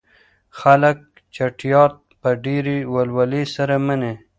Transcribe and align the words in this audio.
خلګ 0.59 0.97
چټیات 1.35 1.93
په 2.21 2.29
ډیرې 2.43 2.77
ولولې 2.93 3.43
سره 3.55 3.75
مني. 3.85 4.13